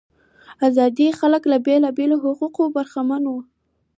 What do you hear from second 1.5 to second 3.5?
له بیلابیلو حقوقو برخمن وو.